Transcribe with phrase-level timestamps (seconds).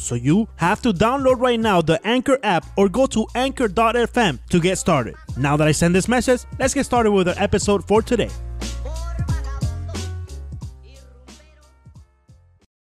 [0.00, 4.60] So you have to download right now the Anchor app or go to anchor.fm to
[4.60, 5.14] get started.
[5.36, 8.30] Now that I send this message, let's get started with our episode for today.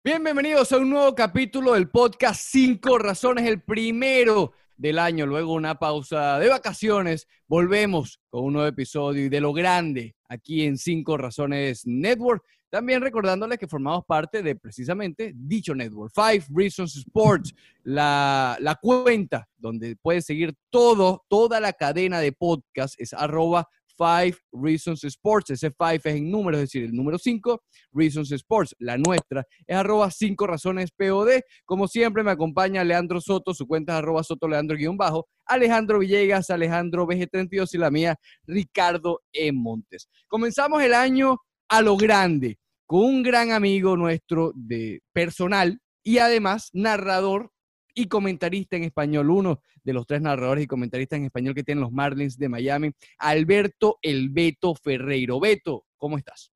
[0.04, 5.26] Bien, bienvenidos a un nuevo capítulo del podcast Cinco Razones, el primero del año.
[5.26, 10.76] Luego una pausa de vacaciones, volvemos con un nuevo episodio de lo grande aquí en
[10.76, 12.44] Cinco Razones Network.
[12.70, 19.48] También recordándoles que formamos parte de precisamente dicho network, Five Reasons Sports, la, la cuenta
[19.56, 25.50] donde puedes seguir todo, toda la cadena de podcast es arroba Five Reasons Sports.
[25.50, 28.76] Ese five es en número, es decir, el número 5, Reasons Sports.
[28.78, 31.40] La nuestra es arroba 5 razones POD.
[31.64, 35.98] Como siempre, me acompaña Leandro Soto, su cuenta es arroba Soto Leandro guion bajo, Alejandro
[35.98, 39.52] Villegas, Alejandro BG32 y la mía, Ricardo E.
[39.52, 40.08] Montes.
[40.28, 46.70] Comenzamos el año a lo grande con un gran amigo nuestro de personal y además
[46.72, 47.50] narrador
[47.94, 51.82] y comentarista en español, uno de los tres narradores y comentaristas en español que tienen
[51.82, 55.40] los Marlins de Miami, Alberto El Beto Ferreiro.
[55.40, 56.52] Beto, ¿cómo estás?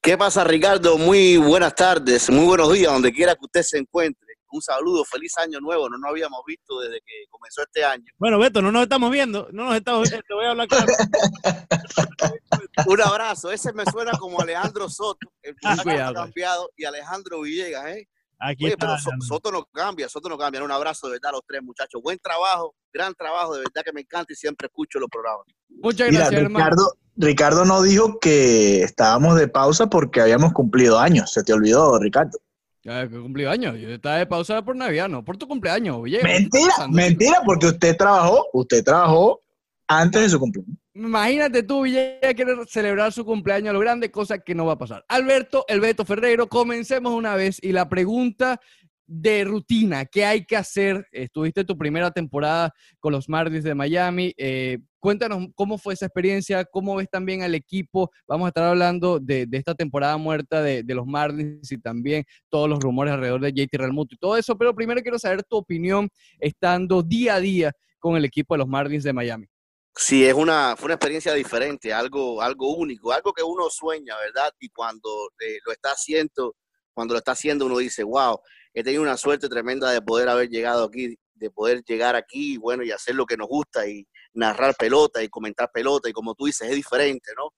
[0.00, 0.96] ¿Qué pasa, Ricardo?
[0.96, 4.26] Muy buenas tardes, muy buenos días, donde quiera que usted se encuentre.
[4.52, 8.04] Un saludo, feliz año nuevo, no nos habíamos visto desde que comenzó este año.
[8.18, 10.92] Bueno, Beto, no nos estamos viendo, no nos estamos viendo, te voy a hablar claro.
[12.86, 16.14] Un abrazo, ese me suena como Alejandro Soto, el que ha cuidado.
[16.14, 18.08] cambiado, y Alejandro Villegas, ¿eh?
[18.38, 18.86] Aquí Oye, está.
[18.86, 20.64] pero So- Soto no cambia, Soto no cambia.
[20.64, 22.00] Un abrazo de verdad a los tres muchachos.
[22.02, 25.46] Buen trabajo, gran trabajo, de verdad que me encanta y siempre escucho los programas.
[25.68, 26.64] Muchas Mira, gracias, hermano.
[26.64, 31.30] Ricardo, Ricardo no dijo que estábamos de pausa porque habíamos cumplido años.
[31.32, 32.36] Se te olvidó, Ricardo.
[32.82, 33.76] Ya, que cumplí años.
[33.78, 36.02] Yo estaba de pausa por Navidad, no por tu cumpleaños.
[36.02, 36.24] Villegas.
[36.28, 39.40] ¿qué está Mentira, mentira, porque usted trabajó, usted trabajó
[39.86, 40.76] antes de su cumpleaños.
[40.94, 44.78] Imagínate tú, Villegas, quiere celebrar su cumpleaños a lo grande, cosa que no va a
[44.78, 45.04] pasar.
[45.08, 48.60] Alberto, el Beto Ferreiro, comencemos una vez y la pregunta
[49.06, 51.06] de rutina, ¿qué hay que hacer?
[51.12, 54.32] Estuviste tu primera temporada con los Marlins de Miami.
[54.36, 58.10] eh, cuéntanos cómo fue esa experiencia, cómo ves también al equipo.
[58.26, 62.78] Vamos a estar hablando de, esta temporada muerta de, los Marlins y también todos los
[62.80, 64.56] rumores alrededor de JT Realmuto y todo eso.
[64.56, 66.08] Pero primero quiero saber tu opinión
[66.38, 69.51] estando día a día con el equipo de los Marlins de Miami.
[69.94, 74.50] Sí, es una, fue una experiencia diferente, algo, algo único, algo que uno sueña, ¿verdad?
[74.58, 75.08] Y cuando
[75.38, 76.56] eh, lo está haciendo,
[76.94, 78.40] cuando lo está haciendo, uno dice, wow,
[78.72, 82.82] he tenido una suerte tremenda de poder haber llegado aquí, de poder llegar aquí, bueno,
[82.84, 86.08] y hacer lo que nos gusta y narrar pelota y comentar pelota.
[86.08, 87.50] Y como tú dices, es diferente, ¿no?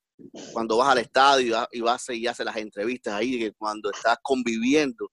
[0.53, 3.91] Cuando vas al estadio y va- y vas y haces las entrevistas ahí, que cuando
[3.93, 5.09] estás conviviendo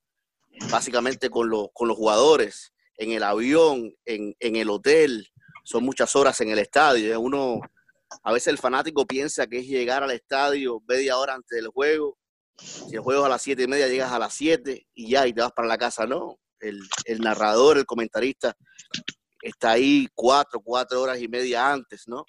[0.71, 5.27] básicamente con los, con los jugadores, en el avión, en, en el hotel,
[5.63, 7.19] son muchas horas en el estadio.
[7.19, 7.61] Uno,
[8.23, 12.17] a veces el fanático piensa que es llegar al estadio media hora antes del juego.
[12.57, 15.25] Si el juego es a las siete y media, llegas a las siete y ya,
[15.25, 16.05] y te vas para la casa.
[16.05, 18.55] No, el, el narrador, el comentarista,
[19.41, 22.25] está ahí cuatro, cuatro horas y media antes, ¿no?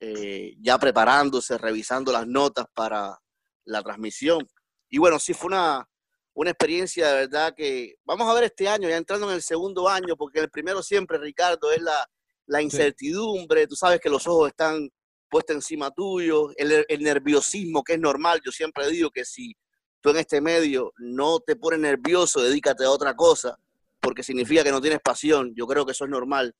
[0.00, 3.18] Eh, ya preparándose, revisando las notas para
[3.64, 4.46] la transmisión.
[4.90, 5.88] Y bueno, sí fue una,
[6.34, 9.88] una experiencia de verdad que vamos a ver este año, ya entrando en el segundo
[9.88, 12.06] año, porque el primero siempre, Ricardo, es la,
[12.46, 14.88] la incertidumbre, tú sabes que los ojos están
[15.28, 19.56] puestos encima tuyo, el, el nerviosismo que es normal, yo siempre digo que si
[20.00, 23.58] tú en este medio no te pones nervioso, dedícate a otra cosa,
[24.00, 26.54] porque significa que no tienes pasión, yo creo que eso es normal.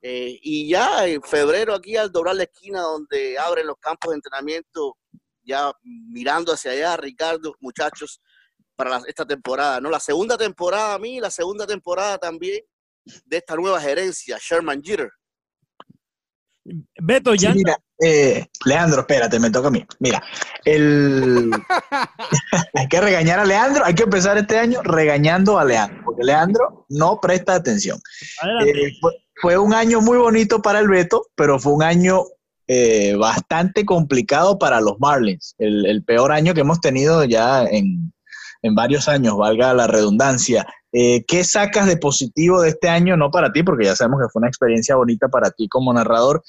[0.00, 4.16] Eh, y ya en febrero aquí al doblar la esquina donde abren los campos de
[4.16, 4.96] entrenamiento,
[5.44, 8.20] ya mirando hacia allá, Ricardo, muchachos,
[8.74, 9.90] para la- esta temporada, ¿no?
[9.90, 12.64] La segunda temporada a mí, la segunda temporada también
[13.24, 15.10] de esta nueva gerencia, Sherman Jeter.
[17.00, 17.52] Beto, ya.
[17.52, 19.84] Sí, mira, eh, Leandro, espérate, me toca a mí.
[20.00, 20.22] Mira,
[20.64, 21.50] el...
[22.74, 26.86] hay que regañar a Leandro, hay que empezar este año regañando a Leandro, porque Leandro
[26.88, 27.98] no presta atención.
[28.66, 32.24] Eh, fue, fue un año muy bonito para el Beto, pero fue un año
[32.66, 35.54] eh, bastante complicado para los Marlins.
[35.58, 38.12] El, el peor año que hemos tenido ya en,
[38.62, 40.66] en varios años, valga la redundancia.
[40.92, 43.16] Eh, ¿Qué sacas de positivo de este año?
[43.16, 46.42] No para ti, porque ya sabemos que fue una experiencia bonita para ti como narrador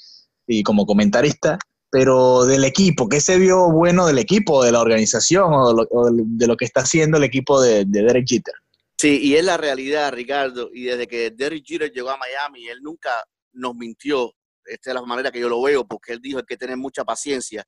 [0.46, 1.58] y como comentarista,
[1.90, 5.74] pero del equipo, ¿qué se vio bueno del equipo, de la organización o
[6.10, 8.54] de lo, que está haciendo el equipo de, de Derek Jeter?
[8.98, 10.70] Sí, y es la realidad, Ricardo.
[10.72, 13.10] Y desde que Derrick Jeter llegó a Miami, él nunca
[13.52, 14.32] nos mintió.
[14.64, 17.04] Esta es la manera que yo lo veo, porque él dijo hay que tener mucha
[17.04, 17.64] paciencia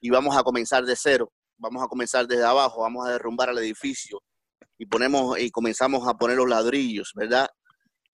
[0.00, 1.32] y vamos a comenzar de cero.
[1.56, 4.20] Vamos a comenzar desde abajo, vamos a derrumbar el edificio
[4.82, 7.48] y ponemos y comenzamos a poner los ladrillos, ¿verdad?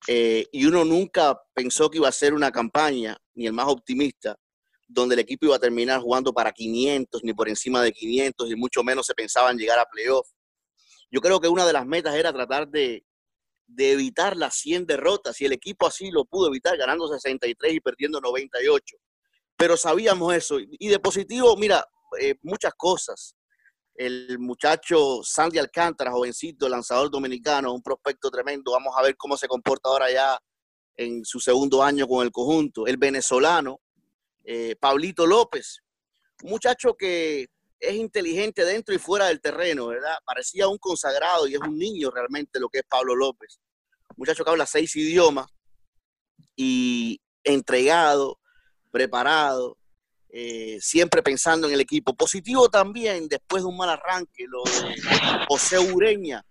[0.07, 4.37] Eh, y uno nunca pensó que iba a ser una campaña, ni el más optimista,
[4.87, 8.55] donde el equipo iba a terminar jugando para 500, ni por encima de 500, y
[8.55, 10.29] mucho menos se pensaba en llegar a playoff.
[11.11, 13.03] Yo creo que una de las metas era tratar de,
[13.79, 18.21] evitar las 100 derrotas y el equipo así lo pudo evitar ganando 63 y perdiendo
[18.21, 18.95] 98.
[19.57, 20.59] Pero sabíamos eso.
[20.61, 21.83] Y de positivo, mira,
[22.21, 23.35] eh, muchas cosas.
[23.99, 28.71] El muchacho Sandy Alcántara, jovencito, lanzador dominicano, un prospecto tremendo.
[28.71, 30.39] Vamos a ver cómo se comporta ahora ya
[30.97, 32.87] en su segundo año con el conjunto.
[32.87, 33.81] El venezolano,
[34.45, 35.81] eh, Pablito López,
[36.45, 37.49] un muchacho que
[37.81, 40.17] es inteligente dentro y fuera del terreno, ¿verdad?
[40.25, 43.59] Parecía un consagrado y es un niño realmente lo que es Pablo López.
[44.11, 45.49] Un muchacho que habla seis idiomas
[46.55, 48.39] y entregado,
[48.93, 49.78] preparado,
[50.31, 52.15] eh, siempre pensando en el equipo.
[52.15, 54.97] Positivo también, después de un mal arranque, lo de
[55.49, 56.45] José Ureña.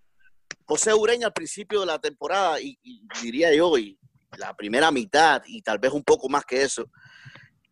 [0.65, 3.97] José Ureña al principio de la temporada, y, y diría yo, hoy,
[4.37, 6.89] la primera mitad, y tal vez un poco más que eso,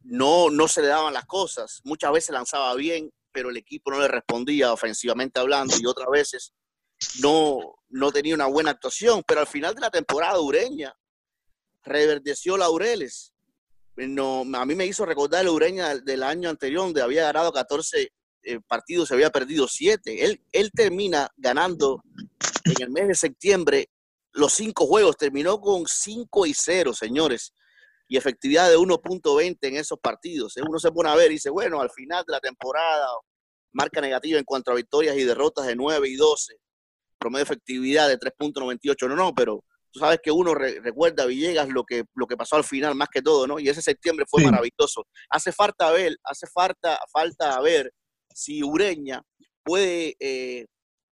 [0.06, 1.82] no, no se le daban las cosas.
[1.84, 6.54] Muchas veces lanzaba bien, pero el equipo no le respondía ofensivamente hablando y otras veces
[7.20, 9.24] no, no tenía una buena actuación.
[9.28, 10.96] Pero al final de la temporada, Ureña
[11.84, 13.34] reverdeció laureles.
[13.98, 18.12] No, a mí me hizo recordar el Ureña del año anterior, donde había ganado 14
[18.44, 20.26] eh, partidos, se había perdido 7.
[20.26, 22.04] Él, él termina ganando
[22.66, 23.90] en el mes de septiembre
[24.34, 27.54] los cinco juegos, terminó con 5 y 0, señores
[28.08, 30.56] y efectividad de 1.20 en esos partidos.
[30.58, 30.62] ¿eh?
[30.68, 33.08] Uno se pone a ver y dice, bueno, al final de la temporada,
[33.74, 36.56] marca negativa en cuanto a victorias y derrotas de 9 y 12,
[37.18, 39.64] promedio de efectividad de 3.98, no, no, pero
[39.96, 43.22] tú sabes que uno recuerda, Villegas, lo que, lo que pasó al final más que
[43.22, 43.60] todo, ¿no?
[43.60, 45.06] Y ese septiembre fue maravilloso.
[45.30, 47.94] Hace falta ver, hace falta, falta ver
[48.30, 49.22] si Ureña
[49.64, 50.66] puede eh,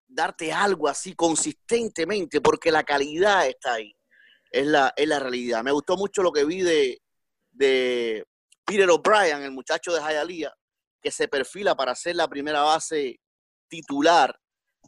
[0.05, 3.95] darte algo así consistentemente, porque la calidad está ahí
[4.51, 5.63] es la, es la realidad.
[5.63, 7.01] Me gustó mucho lo que vi de,
[7.51, 8.25] de
[8.65, 10.53] Peter O'Brien, el muchacho de Hialeah,
[11.01, 13.19] que se perfila para ser la primera base
[13.69, 14.37] titular,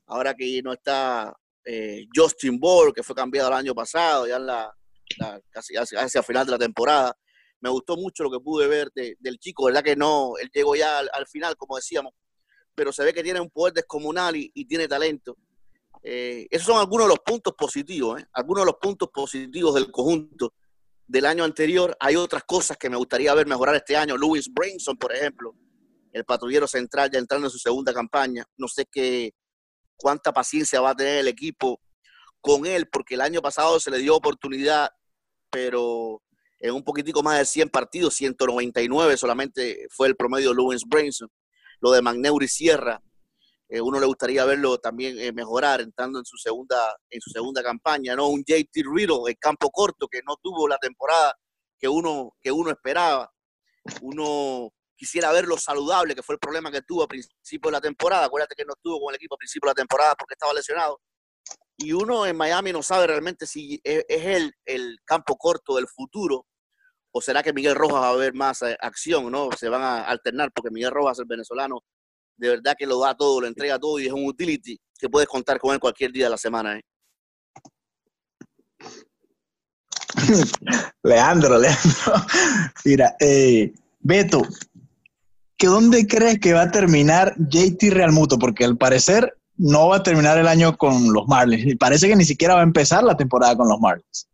[0.05, 1.33] ahora que no está
[1.65, 4.73] eh, Justin Ball, que fue cambiado el año pasado, ya en la,
[5.49, 7.17] casi hacia, final de la temporada.
[7.61, 9.83] Me gustó mucho lo que pude ver del chico, ¿verdad?
[9.83, 12.13] Que no, él llegó ya al, final, como decíamos,
[12.75, 15.37] pero se ve que tiene un poder descomunal y tiene talento.
[16.07, 18.27] Eh, esos son algunos de los puntos positivos, ¿eh?
[18.33, 20.53] algunos de los puntos positivos del conjunto
[21.07, 21.97] del año anterior.
[21.99, 24.15] Hay otras cosas que me gustaría ver mejorar este año.
[24.15, 25.55] Louis Brinson, por ejemplo,
[26.13, 28.45] el patrullero central ya entrando en su segunda campaña.
[28.55, 29.33] No sé qué,
[29.97, 31.81] cuánta paciencia va a tener el equipo
[32.41, 34.89] con él, porque el año pasado se le dio oportunidad,
[35.49, 36.21] pero
[36.59, 41.29] en un poquitico más de 100 partidos, 199 solamente fue el promedio de Louis Brinson.
[41.81, 43.01] Lo de Magneuri Sierra,
[43.67, 46.77] eh, uno le gustaría verlo también eh, mejorar entrando en su segunda
[47.09, 48.27] en su segunda campaña, ¿no?
[48.27, 51.35] Un JT Riddle, el campo corto, que no tuvo la temporada
[51.79, 53.31] que uno, que uno esperaba.
[54.01, 58.25] Uno quisiera verlo saludable, que fue el problema que tuvo a principio de la temporada.
[58.25, 60.99] Acuérdate que no estuvo con el equipo a principio de la temporada porque estaba lesionado.
[61.77, 66.45] Y uno en Miami no sabe realmente si es, es el, campo corto del futuro
[67.11, 69.49] o será que Miguel Rojas va a ver más eh, acción, ¿no?
[69.57, 71.81] Se van a alternar porque Miguel Rojas, el venezolano,
[72.37, 75.27] de verdad que lo da todo, lo entrega todo y es un utility que puedes
[75.27, 76.77] contar con él cualquier día de la semana.
[76.77, 76.81] ¿eh?
[81.03, 82.13] Leandro, Leandro.
[82.85, 84.41] Mira, eh, Beto,
[85.57, 88.37] ¿que ¿dónde crees que va a terminar JT Realmuto?
[88.39, 91.65] Porque al parecer no va a terminar el año con los Marlins.
[91.65, 94.27] Y parece que ni siquiera va a empezar la temporada con los Marlins.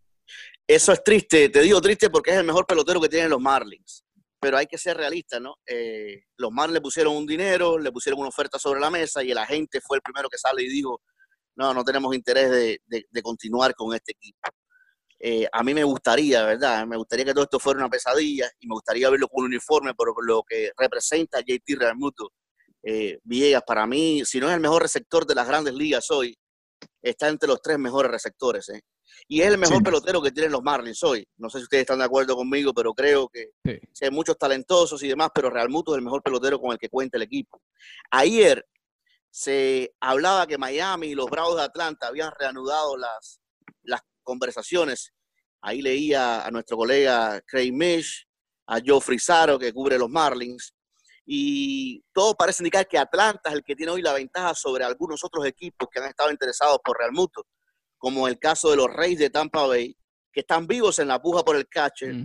[0.67, 4.03] Eso es triste, te digo triste porque es el mejor pelotero que tienen los Marlins
[4.41, 5.59] pero hay que ser realista, ¿no?
[5.67, 9.29] Eh, los Marlins le pusieron un dinero, le pusieron una oferta sobre la mesa y
[9.29, 10.99] el agente fue el primero que sale y dijo,
[11.55, 14.39] no, no tenemos interés de, continuar con este equipo.
[15.23, 16.87] Eh, a mí me gustaría, ¿verdad?
[16.87, 19.93] Me gustaría que todo esto fuera una pesadilla y me gustaría verlo con un uniforme
[19.93, 22.31] por lo que representa JT Realmuto.
[22.81, 26.35] Eh, Villegas, para mí, si no es el mejor receptor de las grandes ligas hoy,
[27.03, 28.67] está entre los tres mejores receptores.
[28.69, 28.81] ¿eh?
[29.27, 31.23] Y es el mejor pelotero que tienen los Marlins hoy.
[31.37, 35.07] No sé si ustedes están de acuerdo conmigo, pero creo que hay muchos talentosos y
[35.07, 37.61] demás, pero Real Muto es el mejor pelotero con el que cuenta el equipo.
[38.09, 38.65] Ayer
[39.29, 43.39] se hablaba que Miami y los Bravos de Atlanta habían reanudado las
[44.31, 45.13] conversaciones.
[45.61, 48.27] Ahí leía a nuestro colega Craig Mish,
[48.67, 50.73] a Joe Frisaro, que cubre los Marlins,
[51.25, 55.23] y todo parece indicar que Atlanta es el que tiene hoy la ventaja sobre algunos
[55.23, 57.45] otros equipos que han estado interesados por Real Muto
[58.01, 59.95] como el caso de los Reyes de Tampa Bay,
[60.33, 62.15] que están vivos en la puja por el catcher.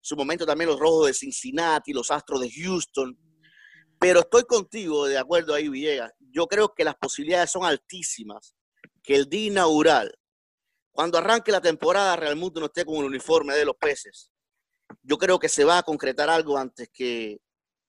[0.00, 3.18] Su momento también los Rojos de Cincinnati, los Astros de Houston.
[3.98, 6.12] Pero estoy contigo, de acuerdo ahí, Villegas.
[6.30, 8.54] Yo creo que las posibilidades son altísimas.
[9.02, 10.14] Que el día inaugural,
[10.94, 14.30] cuando arranque la temporada, Real Mundo no esté con el uniforme de los peces.
[15.02, 17.40] Yo creo que se va a concretar algo antes que,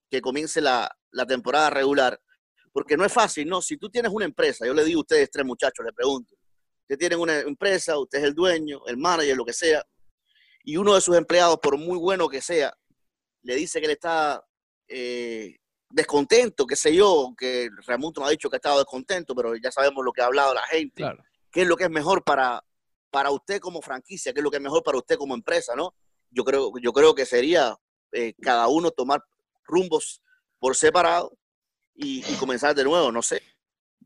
[0.09, 2.19] que comience la, la temporada regular.
[2.73, 3.61] Porque no es fácil, ¿no?
[3.61, 6.35] Si tú tienes una empresa, yo le digo a ustedes tres muchachos, le pregunto,
[6.81, 9.85] usted tiene una empresa, usted es el dueño, el manager, lo que sea,
[10.63, 12.75] y uno de sus empleados, por muy bueno que sea,
[13.43, 14.43] le dice que le está
[14.87, 15.57] eh,
[15.91, 19.71] descontento, qué sé yo, que Ramuto no ha dicho que ha estado descontento, pero ya
[19.71, 21.03] sabemos lo que ha hablado la gente,
[21.51, 22.61] qué es lo que es mejor para,
[23.09, 25.95] para usted como franquicia, qué es lo que es mejor para usted como empresa, ¿no?
[26.29, 27.75] Yo creo, yo creo que sería
[28.11, 29.23] eh, cada uno tomar
[29.63, 30.21] rumbos
[30.59, 31.37] por separado
[31.93, 33.41] y, comenzar de nuevo, no sé.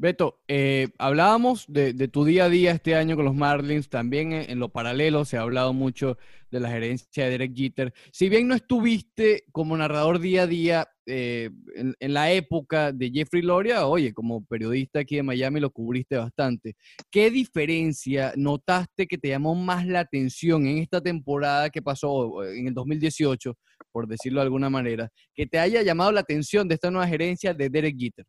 [0.01, 4.57] Beto, eh, hablábamos de, tu día a día este año con los Marlins, también en,
[4.57, 6.17] lo paralelo se ha hablado mucho
[6.51, 7.93] de la gerencia de Derek Jeter.
[8.13, 13.41] Si bien no estuviste como narrador día a día eh, en, la época de Jeffrey
[13.41, 16.77] Loria, oye, como periodista aquí de Miami lo cubriste bastante.
[17.11, 22.67] ¿Qué diferencia notaste que te llamó más la atención en esta temporada que pasó en
[22.67, 23.53] el 2018,
[23.91, 27.53] por decirlo de alguna manera, que te haya llamado la atención de esta nueva gerencia
[27.53, 28.25] de Derek Jeter?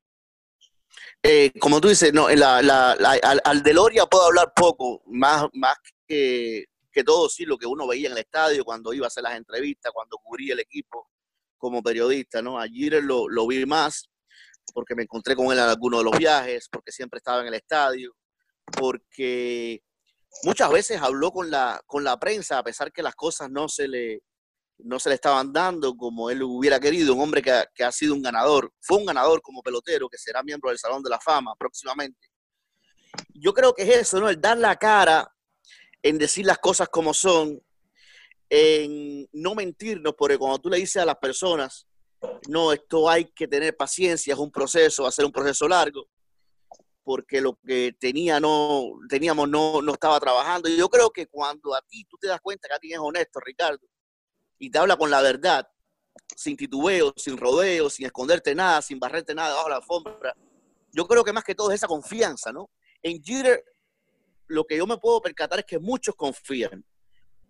[1.22, 5.46] Eh, como tú dices, no, la, la, al, al, de Loria puedo hablar poco, más,
[5.52, 5.76] más
[6.06, 9.22] que, que todo, sí, lo que uno veía en el estadio cuando iba a hacer
[9.22, 11.08] las entrevistas, cuando cubría el equipo
[11.58, 12.58] como periodista, ¿no?
[12.58, 14.08] Allí lo, lo vi más
[14.72, 17.54] porque me encontré con él en alguno de los viajes, porque siempre estaba en el
[17.54, 18.14] estadio,
[18.64, 19.82] porque
[20.44, 23.88] muchas veces habló con la, con la prensa, a pesar que las cosas no se
[23.88, 24.22] le,
[24.84, 28.22] no se le estaban dando como él hubiera querido, un hombre que ha, sido un
[28.22, 32.28] ganador, fue un ganador como pelotero, que será miembro del Salón de la Fama próximamente.
[33.34, 34.28] Yo creo que es eso, ¿no?
[34.28, 35.32] El dar la cara,
[36.02, 37.60] en decir las cosas como son,
[38.48, 41.86] en no mentirnos, porque cuando tú le dices a las personas,
[42.48, 46.06] no, esto hay que tener paciencia, es un proceso, va a ser un proceso largo,
[47.02, 50.68] porque lo que tenía no, teníamos no, no estaba trabajando.
[50.68, 53.40] Y yo creo que cuando a ti tú te das cuenta que alguien es honesto,
[53.40, 53.86] Ricardo,
[54.60, 55.66] y te habla con la verdad,
[56.36, 60.36] sin titubeo, sin rodeo, sin esconderte nada, sin barrerte nada debajo de la alfombra.
[60.92, 62.70] Yo creo que más que todo es esa confianza, ¿no?
[63.02, 63.64] En Jeter,
[64.46, 66.84] lo que yo me puedo percatar es que muchos confían,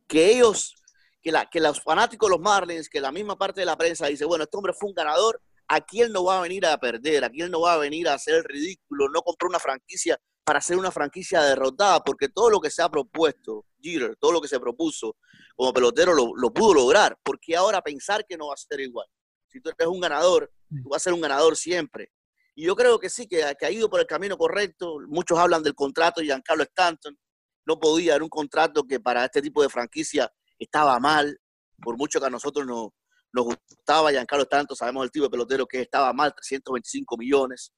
[0.07, 0.77] que ellos,
[1.21, 4.25] que, la, que los fanáticos los Marlins, que la misma parte de la prensa dice,
[4.25, 7.43] bueno, este hombre fue un ganador, aquí él no va a venir a perder, aquí
[7.43, 10.17] él no va a venir a hacer el ridículo, no compró una franquicia
[10.51, 14.41] para hacer una franquicia derrotada, porque todo lo que se ha propuesto, Jeter, todo lo
[14.41, 15.17] que se propuso
[15.55, 17.17] como pelotero lo, pudo lograr.
[17.23, 19.07] porque ahora pensar que no va a ser igual?
[19.47, 20.53] Si tú eres un ganador,
[20.83, 22.11] tú vas a ser un ganador siempre.
[22.57, 24.97] Y yo creo que sí, que, ha ido por el camino correcto.
[25.07, 27.17] Muchos hablan del contrato de Giancarlo Stanton.
[27.65, 30.29] No podía, era un contrato que para este tipo de franquicia
[30.59, 31.39] estaba mal,
[31.81, 32.89] por mucho que a nosotros nos,
[33.33, 37.73] nos gustaba Giancarlo Stanton, sabemos el tipo de pelotero que estaba mal, 325 millones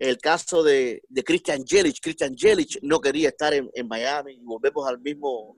[0.00, 1.98] el caso de, de Christian Jelic.
[2.00, 5.54] Christian Jelic no quería estar en, Miami y volvemos al mismo,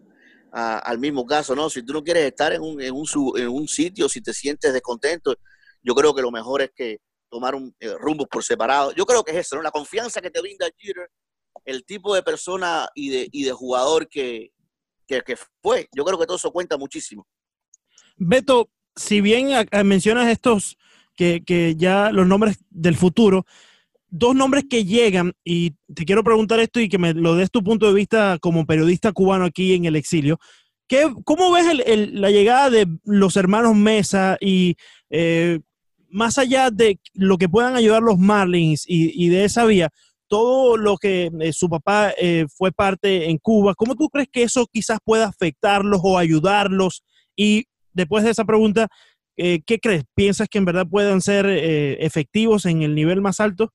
[0.51, 1.71] al mismo caso, ¿no?
[1.71, 3.07] Si tú no quieres estar en un, en, un,
[3.37, 5.37] en un sitio, si te sientes descontento,
[5.81, 6.99] yo creo que lo mejor es que
[7.31, 8.93] tomar un eh, rumbo por separado.
[8.93, 9.63] Yo creo que es eso, ¿no?
[9.63, 11.09] La confianza que te brinda Jeter,
[11.65, 14.51] el tipo de persona y de, y de jugador que,
[15.07, 15.89] que, fue.
[15.95, 17.29] Yo creo que todo eso cuenta muchísimo.
[18.17, 19.51] Beto, si bien
[19.85, 20.77] mencionas estos
[21.15, 23.47] que, que ya los nombres del futuro,
[24.13, 27.65] dos nombres que llegan, y te quiero preguntar esto y que me lo des tu
[27.65, 30.39] punto de vista como periodista cubano aquí en el exilio.
[30.87, 31.65] ¿Qué, ¿Cómo ves
[32.13, 34.77] la llegada de los hermanos Mesa y
[35.09, 35.61] eh,
[36.11, 39.89] más allá de lo que puedan ayudar los Marlins y, de esa vía,
[40.29, 44.43] todo lo que eh, su papá eh, fue parte en Cuba, ¿cómo tú crees que
[44.43, 47.03] eso quizás pueda afectarlos o ayudarlos?
[47.35, 47.65] Y
[47.95, 48.89] después de esa pregunta,
[49.35, 50.05] ¿qué crees?
[50.15, 53.73] ¿Piensas que en verdad puedan ser efectivos en el nivel más alto?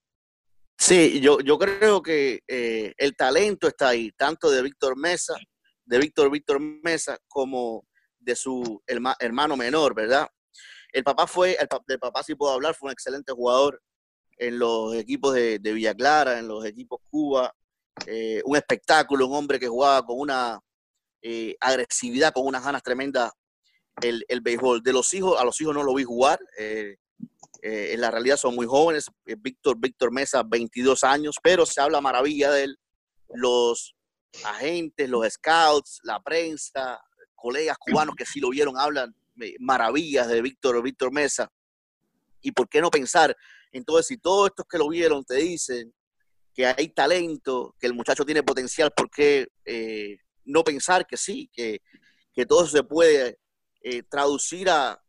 [0.78, 5.36] Sí, yo, yo creo que eh, el talento está ahí, tanto de Víctor Mesa,
[5.86, 7.88] de Víctor Víctor Mesa, como
[8.20, 10.28] de su hermano menor, ¿verdad?
[10.92, 13.82] El papá fue, el, papá sí puedo hablar, fue un excelente jugador
[14.38, 17.52] en los equipos de, Villa Clara, en los equipos Cuba,
[18.06, 20.60] eh, un espectáculo, un hombre que jugaba con una
[21.22, 23.32] eh, agresividad, con unas ganas tremendas
[24.02, 24.84] el, el, béisbol.
[24.84, 26.98] De los hijos, a los hijos no lo vi jugar, eh,
[27.62, 29.06] en la realidad son muy jóvenes.
[29.26, 32.80] Eh, Víctor, Víctor Mesa, 22 años, pero se habla maravilla de él.
[33.30, 33.96] Los
[34.44, 37.00] agentes, los scouts, la prensa,
[37.36, 39.16] colegas cubanos que sí lo vieron, hablan
[39.60, 41.52] maravillas de Víctor, Víctor Mesa.
[42.42, 43.36] ¿Y por qué no pensar?
[43.72, 45.94] Entonces, si todos estos que lo vieron te dicen
[46.54, 51.50] que hay talento, que el muchacho tiene potencial, ¿por qué eh, no pensar que sí,
[51.54, 51.82] que,
[52.34, 53.38] que todo se puede
[53.82, 55.00] eh, traducir a,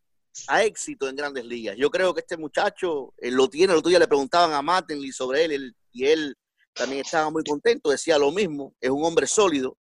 [0.47, 1.77] a, éxito en grandes ligas?
[1.77, 5.13] Yo creo que este muchacho eh, lo tiene, el otro día le preguntaban a Mattingly
[5.13, 6.37] sobre él, y él
[6.73, 9.77] también estaba muy contento, decía lo mismo, es un hombre sólido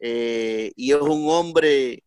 [0.00, 2.04] y es un hombre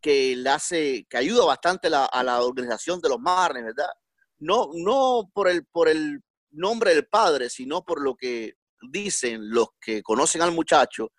[0.00, 3.90] que hace, que ayuda bastante a la organización de los Marlins, ¿verdad?
[4.38, 6.20] No, no por el, por el
[6.50, 8.54] nombre del padre, sino por lo que
[8.90, 11.12] dicen los que conocen al muchacho.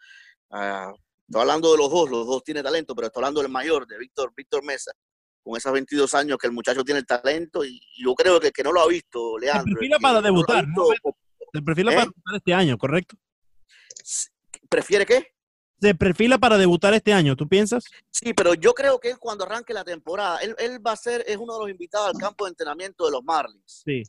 [0.50, 0.96] Uh,
[1.28, 3.98] estoy hablando de los dos, los dos tienen talento, pero estoy hablando del mayor, de
[3.98, 4.92] Víctor, Víctor Mesa,
[5.50, 8.64] con esos 22 años que el muchacho tiene el talento y yo creo que, que
[8.64, 9.66] no lo ha visto, Leandro.
[9.66, 11.18] Se perfila para debutar, no visto,
[11.54, 11.96] Se perfila ¿eh?
[11.96, 13.16] para debutar este año, ¿correcto?
[14.70, 15.34] ¿Prefiere qué?
[15.82, 17.86] se perfila para debutar este año, ¿tú piensas?
[18.12, 21.24] Sí, pero yo creo que él cuando arranque la temporada, él, él, va a ser,
[21.26, 23.84] es uno de los invitados al campo de entrenamiento de los Marlins.
[23.86, 24.04] Sí.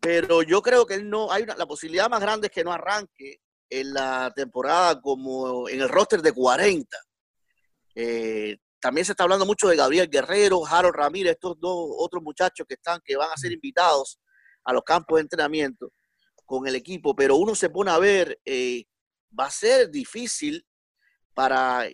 [0.00, 2.72] Pero yo creo que él no, hay una, la posibilidad más grande es que no
[2.72, 3.40] arranque
[3.70, 6.96] en la temporada como en el roster de 40.
[7.94, 12.64] Eh, también se está hablando mucho de Gabriel Guerrero, Harold Ramírez, estos dos otros muchachos
[12.68, 14.20] que están, que van a ser invitados
[14.62, 15.92] a los campos de entrenamiento
[16.44, 18.84] con el equipo, pero uno se pone a ver, eh,
[19.36, 20.64] va a ser difícil
[21.34, 21.88] para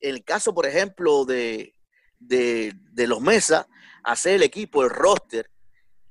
[0.00, 1.76] el caso, por ejemplo, de,
[2.18, 3.68] de, los Mesa,
[4.02, 5.48] hacer el equipo, el roster,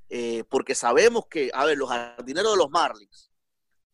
[0.07, 3.29] eh, porque sabemos que, a ver, los jardineros de los Marlins,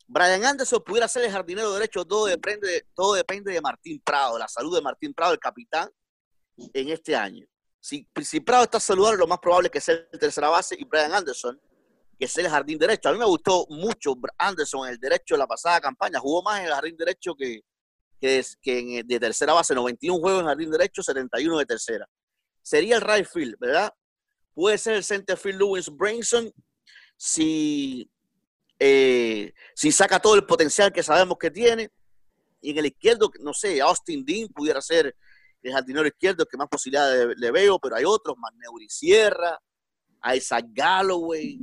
[0.06, 4.46] Brian Anderson pudiera ser el jardinero derecho, todo depende, todo depende de Martín Prado, la
[4.46, 5.90] salud de Martín Prado, el capitán,
[6.72, 7.46] en este año.
[7.80, 10.84] Si, si Prado está saludable, lo más probable es que sea el tercera base y
[10.84, 11.58] Brian Anderson,
[12.18, 13.08] que sea el jardín derecho.
[13.08, 16.60] A mí me gustó mucho Anderson en el derecho de la pasada campaña, jugó más
[16.60, 17.62] en el jardín derecho que,
[18.20, 22.06] que en, de tercera base, 91 juegos en jardín derecho, 71 de tercera.
[22.62, 23.92] Sería el right field, ¿verdad?
[24.52, 26.52] Puede ser el center field Lewis Branson
[27.16, 28.10] si,
[28.78, 31.90] eh, si saca todo el potencial que sabemos que tiene.
[32.60, 35.16] Y en el izquierdo, no sé, Austin Dean pudiera ser
[35.62, 39.58] el jardinero izquierdo que más posibilidades le veo, pero hay otros, Maneuri Sierra,
[40.34, 41.58] Isaac Galloway,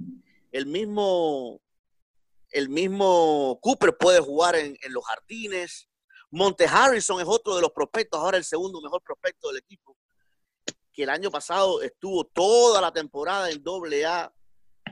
[0.51, 1.61] el mismo,
[2.49, 5.87] el mismo Cooper puede jugar en, en los jardines.
[6.29, 9.97] Monte Harrison es otro de los prospectos, ahora el segundo mejor prospecto del equipo,
[10.91, 14.33] que el año pasado estuvo toda la temporada en doble A.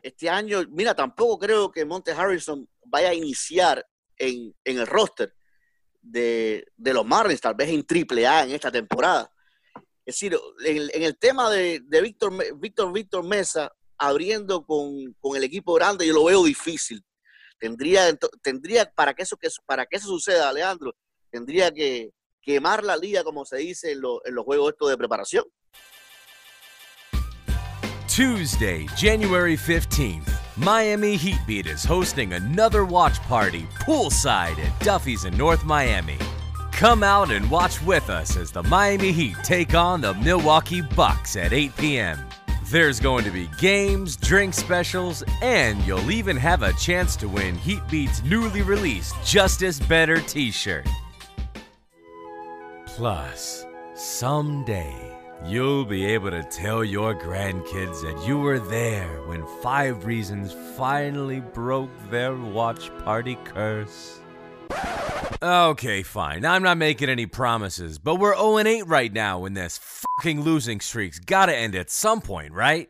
[0.01, 3.85] Este año, mira, tampoco creo que Monte Harrison vaya a iniciar
[4.17, 5.33] en, el roster
[6.05, 9.29] de, los Marlins, tal vez en triple A en esta temporada.
[10.05, 15.73] Es decir, en, el tema de, Víctor, Víctor, Víctor Mesa, abriendo con, con, el equipo
[15.73, 17.03] grande, yo lo veo difícil.
[17.59, 20.93] Tendría, tendría para que eso, para que eso suceda, Alejandro,
[21.31, 25.45] tendría que quemar la liga, como se dice en los juegos estos de preparación.
[28.15, 30.23] Tuesday, January 15th,
[30.57, 36.17] Miami Heatbeat is hosting another watch party poolside at Duffy's in North Miami.
[36.71, 41.35] Come out and watch with us as the Miami Heat take on the Milwaukee Bucks
[41.35, 42.25] at 8 p.m.
[42.67, 47.55] There's going to be games, drink specials, and you'll even have a chance to win
[47.55, 50.87] Heatbeat's newly released Justice Better t shirt.
[52.85, 60.05] Plus, someday, you'll be able to tell your grandkids that you were there when Five
[60.05, 64.19] Reasons finally broke their watch party curse.
[65.41, 66.45] Okay, fine.
[66.45, 69.79] I'm not making any promises, but we're 0 8 right now, and this
[70.17, 72.89] fucking losing streak's gotta end at some point, right?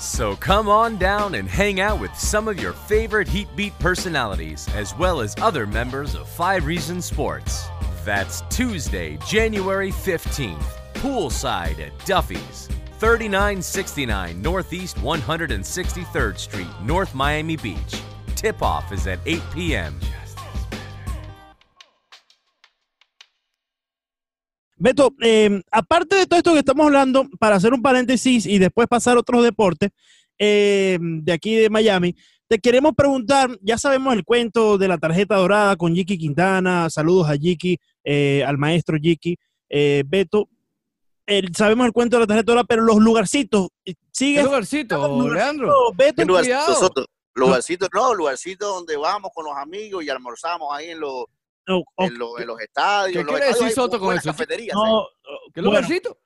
[0.00, 4.96] So come on down and hang out with some of your favorite Heatbeat personalities, as
[4.96, 7.68] well as other members of Five Reasons Sports.
[8.02, 18.02] That's Tuesday, January 15th, poolside at Duffy's, 3969 Northeast 163rd Street, North Miami Beach.
[18.36, 19.98] Tip off is at 8 p.m.
[24.76, 28.86] Beto, eh, aparte de todo esto que estamos hablando, para hacer un paréntesis y después
[28.88, 29.90] pasar a otros deportes
[30.38, 32.14] eh, de aquí de Miami,
[32.48, 37.28] te queremos preguntar, ya sabemos el cuento de la tarjeta dorada con Jiki Quintana, saludos
[37.28, 39.36] a Jiki, eh, al maestro Jiki,
[39.68, 40.02] eh,
[41.30, 44.38] Beto, sabemos el cuento de la tarjeta dorada, pero los lugarcitos, eh, ¿sigue?
[44.38, 45.92] ¿Qué lugarcito, Leandro?
[45.94, 51.26] Beto, lugarcito, lugarcito, no, lugarcito donde vamos con los amigos y almorzamos ahí en los
[51.66, 53.24] en, los estadios.
[53.24, 54.30] ¿Qué quiere decir Soto con eso?
[54.30, 55.06] Cafeterías, no,
[55.54, 56.18] ¿Qué lugarcito?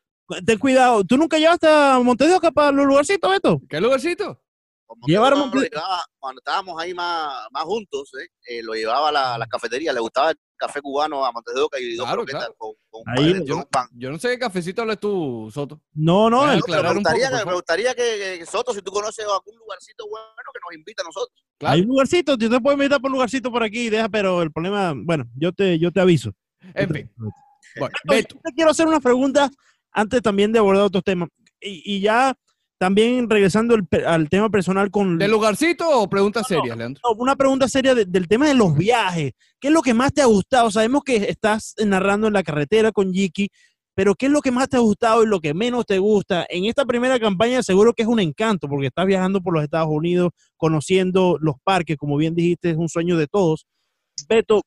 [0.47, 1.05] Ten cuidado.
[1.05, 3.61] ¿Tú nunca llevaste a Montevideo para los lugarcitos, Beto?
[3.69, 4.41] ¿Qué lugarcito?
[5.07, 5.51] Llevaron
[6.19, 8.29] cuando estábamos ahí más, más juntos, ¿eh?
[8.47, 11.61] Eh, lo llevaba a la, la, cafetería, le gustaba el café cubano a Montes de
[11.61, 12.25] Oca y dos claro,
[12.57, 13.89] con, con, Ahí- con un pan.
[13.93, 15.81] Yo no sé qué cafecito hablas tú, Soto.
[15.95, 19.25] No, no, me un poco, gustaría, que, me gustaría que, que Soto, si tú conoces
[19.25, 21.45] algún lugarcito bueno, que nos invite a nosotros.
[21.59, 21.75] Claro.
[21.75, 24.53] hay un lugarcito, yo te puedo invitar por un lugarcito por aquí, deja, pero el
[24.53, 26.33] problema, bueno, yo te, yo te aviso.
[26.75, 27.13] En fin.
[27.17, 27.33] Bueno,
[27.77, 28.35] Beto, Beto.
[28.37, 29.51] yo te quiero hacer una pregunta
[29.91, 31.29] antes también de abordar otros temas.
[31.61, 32.35] Y, y ya
[32.79, 37.01] también regresando al, tema personal con ¿De lugarcito o preguntas serias, Leandro?
[37.05, 39.33] no, una pregunta seria de- del tema de los viajes.
[39.61, 40.71] ¿Qué es lo que más te ha gustado?
[40.71, 43.49] Sabemos que estás narrando en la carretera con Jiki,
[43.95, 46.45] pero ¿qué es lo que más te ha gustado y lo que menos te gusta?
[46.49, 49.89] En esta primera campaña seguro que es un encanto porque estás viajando por los Estados
[49.91, 53.67] Unidos, conociendo los parques, como bien dijiste, es un sueño de todos.
[54.29, 54.63] Beto,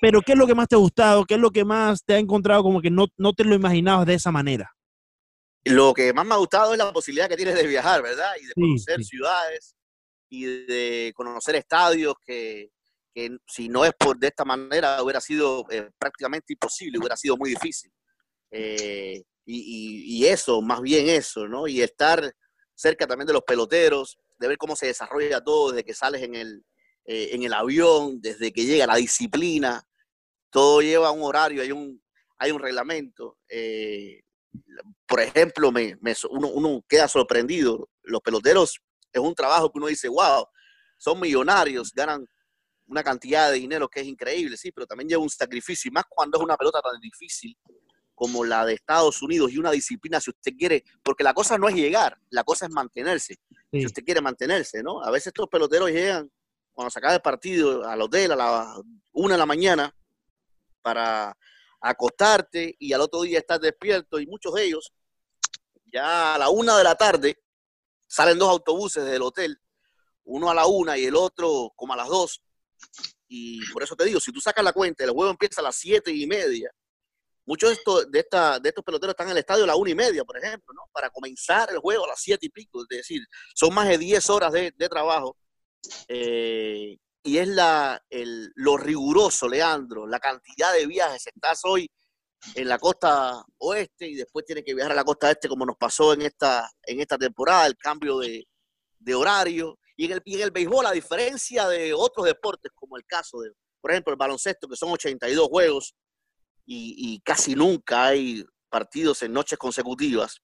[0.00, 1.24] pero ¿qué es lo que más te ha gustado?
[1.24, 4.06] ¿Qué es lo que más te ha encontrado como que no, no te lo imaginabas
[4.06, 4.73] de esa manera?
[5.64, 8.32] Lo que más me ha gustado es la posibilidad que tienes de viajar, ¿verdad?
[8.40, 9.04] Y de Sí, conocer sí.
[9.04, 9.74] ciudades
[10.28, 12.70] y de conocer estadios que,
[13.14, 17.36] que si no es por de esta manera hubiera sido eh, prácticamente imposible, hubiera sido
[17.36, 17.90] muy difícil.
[18.50, 19.56] Eh, y,
[20.16, 21.66] y- y eso, más bien eso, ¿no?
[21.68, 22.32] Y estar
[22.74, 26.34] cerca también de los peloteros, de ver cómo se desarrolla todo desde que sales en
[26.34, 26.64] el,
[27.06, 29.82] eh, en el avión, desde que llega la disciplina,
[30.50, 32.02] todo lleva un horario, hay un,
[32.38, 33.38] hay un reglamento.
[33.48, 34.22] eh,
[35.06, 37.88] por ejemplo, me, me- uno, uno queda sorprendido.
[38.02, 38.80] Los peloteros
[39.12, 40.46] es un trabajo que uno dice, wow,
[40.98, 42.26] son millonarios, ganan
[42.86, 46.04] una cantidad de dinero que es increíble, sí, pero también lleva un sacrificio, y más
[46.08, 47.56] cuando es una pelota tan difícil
[48.14, 51.68] como la de Estados Unidos y una disciplina, si usted quiere, porque la cosa no
[51.68, 53.36] es llegar, la cosa es mantenerse,
[53.72, 53.80] Sí.
[53.80, 55.02] si usted quiere mantenerse, ¿no?
[55.02, 56.30] A veces estos peloteros llegan
[56.72, 58.80] cuando se acaba el partido al hotel a las
[59.12, 59.92] una de la mañana
[60.82, 61.36] para
[61.84, 64.92] acostarte y al otro día estás despierto y muchos de ellos
[65.92, 67.38] ya a la una de la tarde
[68.06, 69.60] salen dos autobuses del hotel,
[70.24, 72.42] uno a la una y el otro como a las dos.
[73.28, 75.76] Y por eso te digo, si tú sacas la cuenta, el juego empieza a las
[75.76, 76.70] siete y media.
[77.44, 79.90] Muchos de estos, de, esta, de estos peloteros están en el estadio a la una
[79.90, 80.82] y media, por ejemplo, ¿no?
[80.90, 82.82] Para comenzar el juego a las siete y pico.
[82.82, 83.20] Es decir,
[83.54, 85.36] son más de 10 horas de, de trabajo.
[86.08, 91.26] Eh, y es la, el, lo riguroso, Leandro, la cantidad de viajes.
[91.26, 91.90] Estás hoy
[92.54, 95.76] en la costa oeste y después tienes que viajar a la costa este, como nos
[95.76, 98.46] pasó en esta, en esta temporada, el cambio de,
[98.98, 99.78] de horario.
[99.96, 103.40] Y en, el, y en el béisbol, a diferencia de otros deportes, como el caso
[103.40, 105.94] de, por ejemplo, el baloncesto, que son 82 juegos
[106.66, 110.42] y, y casi nunca hay partidos en noches consecutivas.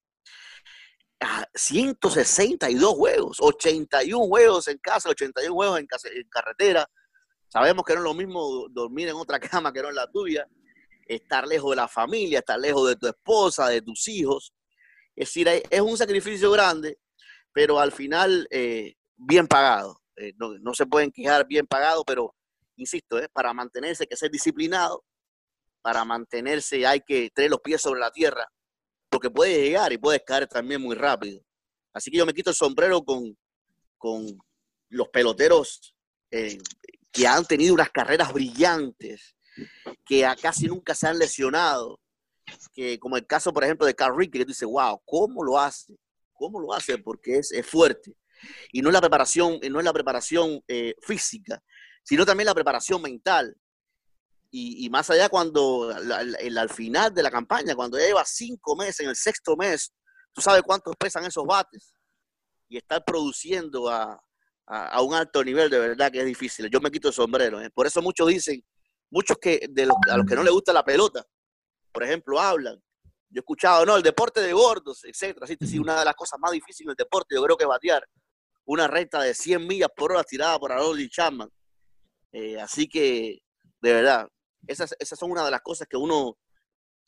[1.22, 6.88] Ah, 162 juegos, 81 juegos en casa, 81 juegos en, casa- en carretera.
[7.48, 10.46] Sabemos que no es lo mismo dormir en otra cama que no en la tuya,
[11.06, 14.54] estar lejos de la familia, estar lejos de tu esposa, de tus hijos.
[15.14, 16.98] Es decir, es un sacrificio grande,
[17.52, 20.00] pero al final eh, bien pagado.
[20.16, 22.34] Eh, no, no se pueden quejar bien pagado, pero
[22.76, 25.04] insisto, eh, para mantenerse hay que ser disciplinado,
[25.82, 28.46] para mantenerse hay que tener los pies sobre la tierra,
[29.20, 31.42] porque puedes llegar y puedes caer también muy rápido.
[31.92, 33.36] Así que yo me quito el sombrero con,
[33.98, 34.26] con
[34.88, 35.94] los peloteros
[36.30, 36.56] eh,
[37.12, 39.36] que han tenido unas carreras brillantes,
[40.06, 42.00] que casi nunca se han lesionado,
[42.72, 45.98] que como el caso, por ejemplo, de Carl que tú dices, wow, ¿cómo lo hace?
[46.32, 46.96] ¿Cómo lo hace?
[46.96, 48.16] Porque es, es fuerte.
[48.72, 51.62] Y no es la preparación, no es la preparación eh, física,
[52.02, 53.54] sino también la preparación mental.
[54.52, 59.00] Y, y más allá cuando al final de la campaña, cuando ya lleva cinco meses,
[59.00, 59.92] en el sexto mes,
[60.32, 61.94] tú sabes cuántos pesan esos bates.
[62.68, 64.20] Y estar produciendo a,
[64.66, 66.68] a- a un alto nivel de verdad que es difícil.
[66.70, 67.60] Yo me quito el sombrero.
[67.60, 67.70] ¿eh?
[67.70, 68.62] Por eso muchos dicen,
[69.10, 71.24] muchos que de los, a los que no les gusta la pelota,
[71.92, 72.76] por ejemplo, hablan.
[73.28, 75.44] Yo he escuchado, no, el deporte de gordos, etcétera.
[75.44, 77.68] Así que sí, una de las cosas más difíciles del deporte, yo creo que es
[77.68, 78.04] batear
[78.64, 81.48] una recta de 100 millas por hora tirada por Harold Chapman.
[82.32, 83.38] Eh, así que,
[83.80, 84.28] de verdad,
[84.66, 86.36] esas, esas son una de las cosas que uno,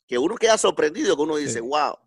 [0.07, 1.59] que uno queda sorprendido, que uno dice, Sí.
[1.61, 1.97] wow.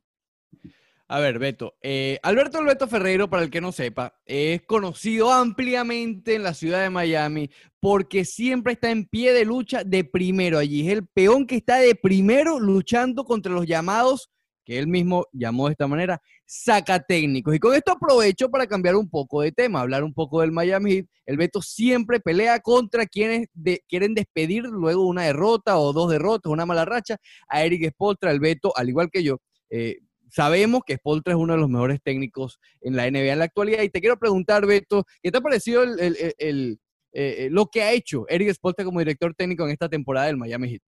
[1.09, 1.77] A ver, Beto.
[1.83, 6.83] eh, Alberto Alberto Ferreiro, para el que no sepa, es conocido ampliamente en la ciudad
[6.83, 10.85] de Miami porque siempre está en pie de lucha de primero allí.
[10.85, 14.31] Es el peón que está de primero luchando contra los llamados,
[14.67, 17.55] que él mismo llamó de esta manera, sacatécnicos.
[17.55, 20.93] Y con esto aprovecho para cambiar un poco de tema, hablar un poco del Miami
[20.93, 21.07] Heat.
[21.25, 26.51] El Beto siempre pelea contra quienes de- quieren despedir luego una derrota o dos derrotas,
[26.53, 27.17] una mala racha,
[27.49, 28.33] a Eric Spoltra.
[28.33, 29.39] El Beto, al igual que yo,
[29.71, 29.99] eh,
[30.31, 33.83] sabemos que Spoltra es uno de los mejores técnicos en la NBA en la actualidad.
[33.83, 36.81] Y te quiero preguntar, Beto, ¿qué te ha parecido el- el,
[37.13, 40.71] eh, lo que ha hecho Eric Spoltra como director técnico en esta temporada del Miami
[40.71, 40.83] Heat?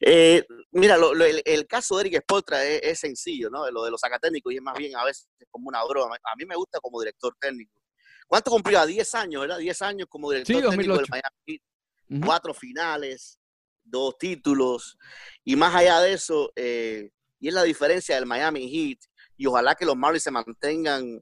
[0.00, 3.70] Eh, mira, lo- lo- el, el caso de Eric Spoltra es, es sencillo, ¿no?
[3.70, 6.16] Lo de los sacatécnicos y es más bien a veces como una broma.
[6.16, 7.82] A mí me gusta como director técnico.
[8.26, 8.80] ¿Cuánto cumplió?
[8.80, 9.58] A 10 años, ¿verdad?
[9.58, 11.10] 10 años como director Sí, técnico del 2008.
[11.10, 11.62] Miami Heat.
[12.08, 12.26] Ujú.
[12.26, 13.38] Cuatro finales,
[13.84, 14.96] dos títulos.
[15.44, 18.98] Y más allá de eso, eh, y es la diferencia del Miami Heat,
[19.36, 21.20] y ojalá que los Marlins se mantengan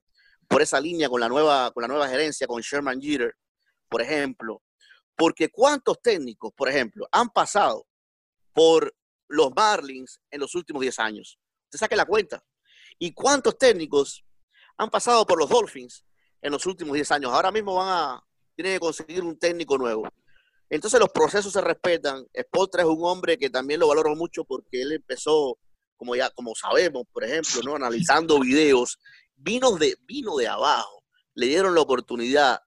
[0.49, 3.35] por esa línea con la nueva, con la nueva gerencia, con Sherman Jeter,
[3.89, 4.63] por ejemplo.
[5.17, 7.87] Porque cuántos técnicos, por ejemplo, han pasado
[8.55, 8.95] por
[9.29, 11.39] los Marlins en los últimos 10 años.
[11.65, 12.43] Usted saque la cuenta.
[12.99, 14.25] ¿Y cuántos técnicos
[14.79, 16.05] han pasado por los Dolphins
[16.41, 17.33] en los últimos 10 años?
[17.33, 18.23] Ahora mismo van a,
[18.55, 20.09] tienen que conseguir un técnico nuevo.
[20.71, 22.27] Entonces los procesos se respetan.
[22.41, 25.59] Spotra es un hombre que también lo valoro mucho porque él empezó,
[25.97, 27.77] como ya como sabemos, por ejemplo, ¿no?
[27.77, 28.99] analizando videos,
[29.35, 32.61] vino de, vino de abajo, le dieron la oportunidad,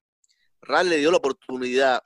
[0.61, 2.01] Ral le dio la oportunidad,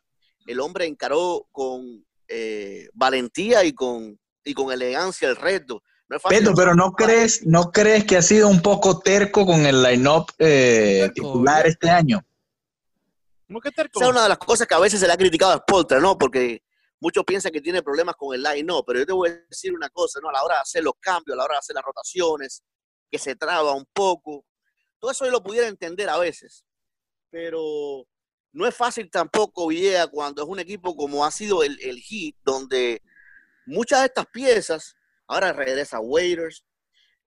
[0.46, 5.84] el hombre encaró con eh, valentía y con, y con elegancia el reto.
[6.10, 10.26] No pero no crees, no crees que ha sido un poco terco con el line-up
[10.40, 12.22] eh, titular este año.
[13.48, 14.00] ¿Cómo que terco?
[14.00, 16.02] Esa es una de las cosas que a veces se le ha criticado a Spolter,
[16.02, 16.18] ¿no?
[16.18, 16.64] Porque
[17.00, 19.90] muchos piensan que tiene problemas con el line-up, pero yo te voy a decir una
[19.90, 20.30] cosa, ¿no?
[20.30, 22.62] A la hora de hacer los cambios, a la hora de hacer las rotaciones,
[23.10, 24.46] que se traba un poco.
[25.00, 26.66] Todo eso yo lo pudiera entender a veces,
[27.30, 28.06] pero
[28.54, 32.36] no es fácil tampoco, Villegas, cuando es un equipo como ha sido el, el Heat,
[32.44, 33.02] donde
[33.66, 34.96] muchas de estas piezas,
[35.28, 36.66] ahora regresa Waiters,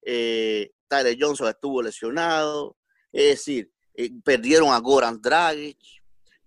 [0.03, 2.77] eh, Tyler Johnson estuvo lesionado,
[3.13, 5.79] es decir, eh, perdieron a Goran Dragic,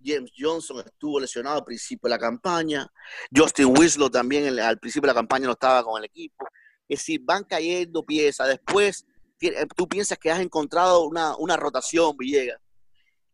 [0.04, 2.88] James Johnson estuvo lesionado al principio de la campaña,
[3.36, 6.46] Justin Winslow también al principio de la campaña no estaba con el equipo,
[6.88, 9.06] es decir, van cayendo piezas, después
[9.42, 12.62] eh, tú piensas que has encontrado una, una rotación, Villegas,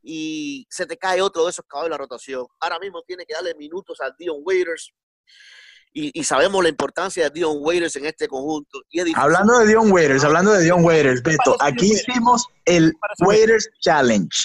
[0.03, 2.45] y se te cae otro de esos caballos de la rotación.
[2.59, 4.93] Ahora mismo tiene que darle minutos a Dion Waiters.
[5.95, 8.81] Y, sabemos la importancia de Dion Waiters en este conjunto.
[9.15, 14.35] hablando de Dion Waiters, hablando de Dion Waiters, Beto, aquí hicimos el Waiters Challenge.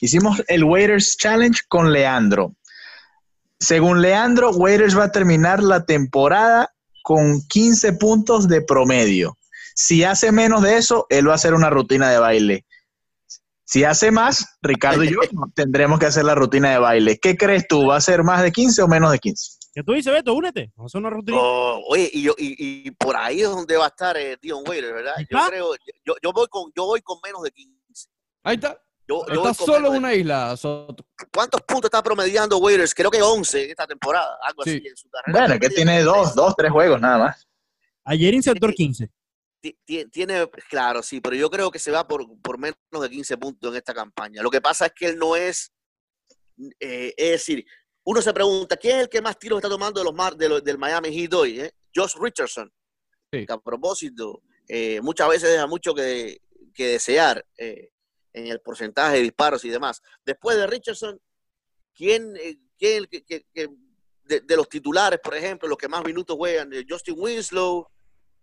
[0.00, 2.56] Hicimos el Waiters Challenge con Leandro.
[3.60, 9.38] Según Leandro, Waiters va a terminar la temporada con 15 puntos de promedio.
[9.76, 12.65] Si hace menos de eso, él va a hacer una rutina de baile.
[13.66, 15.18] Si hace más, Ricardo y yo
[15.54, 17.18] tendremos que hacer la rutina de baile.
[17.20, 17.88] ¿Qué crees tú?
[17.88, 19.58] ¿Va a ser más de 15 o menos de 15?
[19.74, 20.34] ¿Qué tú dices, Beto?
[20.34, 20.72] Únete.
[20.76, 21.38] Vamos a hacer una rutina.
[21.38, 24.94] Oh, oye, y, yo, y, por ahí es donde va a estar eh, Dion Waiter,
[24.94, 25.14] ¿verdad?
[25.28, 25.74] Yo creo,
[26.04, 28.08] yo, yo, voy con, yo voy con menos de 15.
[28.44, 28.80] Ahí está.
[29.08, 31.04] Yo, está solo en una isla, Soto.
[31.32, 32.94] ¿Cuántos puntos está promediando Waiters?
[32.94, 35.46] Creo que 11 esta temporada, algo así en su carrera.
[35.46, 37.46] Bueno, que tiene dos, dos, tres juegos nada más.
[38.04, 39.10] Ayer insertó 15
[39.84, 43.70] tiene, claro, sí, pero yo creo que se va por, por, menos de 15 puntos
[43.70, 44.42] en esta campaña.
[44.42, 45.72] Lo que pasa es que él no es,
[46.80, 47.64] eh, es decir,
[48.04, 50.60] uno se pregunta, ¿quién es el que más tiros está tomando de los mar, de
[50.60, 51.60] del Miami Heat hoy?
[51.60, 51.72] Eh?
[51.94, 52.72] Josh Richardson.
[53.48, 56.40] a propósito, eh, muchas veces deja mucho que,
[56.74, 57.90] que desear eh,
[58.32, 60.02] en el porcentaje de disparos y demás.
[60.24, 61.20] Después de Richardson,
[61.94, 62.34] ¿quién,
[62.78, 63.68] quién que, que,
[64.24, 66.70] de, de, los titulares, por ejemplo, los que más minutos juegan?
[66.88, 67.88] Justin Winslow,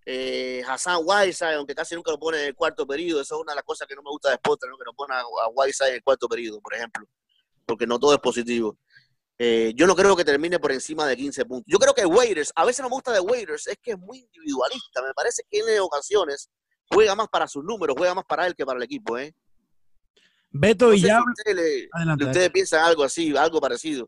[0.06, 3.54] eh, Hassan Whiteside, aunque casi nunca lo pone en el cuarto periodo, eso es una
[3.54, 4.78] de las cosas que no me gusta de Spotter, ¿no?
[4.78, 7.08] que no pone a, Whiteside en el cuarto periodo, por ejemplo,
[7.66, 8.78] porque no todo es positivo.
[9.40, 11.66] Eh, yo no creo que termine por encima de 15 puntos.
[11.68, 14.20] Yo creo que Waiters, a veces no me gusta de Waiters, es que es muy
[14.20, 15.02] individualista.
[15.02, 16.50] Me parece que en ocasiones
[16.90, 19.18] juega más para sus números, juega más para él que para el equipo.
[19.18, 19.34] ¿eh?
[20.52, 21.20] Beto, y ya.
[22.20, 24.08] ustedes piensan algo así, algo parecido.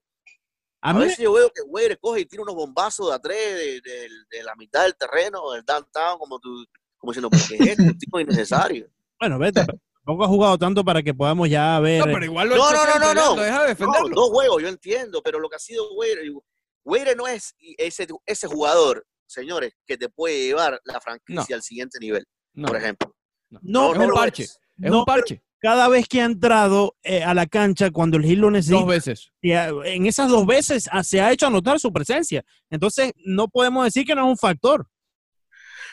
[0.86, 4.44] A, veces yo veo que güey coge y tira unos bombazos de a tres de,
[4.44, 6.64] la mitad del terreno, del downtown, como tú,
[6.98, 8.88] como diciendo, porque es un tipo innecesario.
[9.18, 9.66] Bueno, vete,
[10.04, 12.06] tampoco ha jugado tanto para que podamos ya ver.
[12.06, 14.10] No, pero igual lo no, no, no, no, no, deja de defenderlo.
[14.10, 15.88] No, juegos, yo entiendo, pero lo que ha sido
[16.84, 21.98] Weire, no es ese, ese jugador, señores, que te puede llevar la franquicia al siguiente
[22.00, 22.28] nivel,
[22.68, 23.16] por ejemplo.
[23.62, 24.44] No, es un parche.
[24.44, 28.38] Es un parche cada vez que ha entrado eh, a la cancha cuando el Gil
[28.38, 28.78] lo necesita.
[28.78, 29.32] Dos veces.
[29.42, 32.46] Y, en esas dos veces ah, se ha hecho anotar su presencia.
[32.70, 34.88] Entonces, no podemos decir que no es un factor.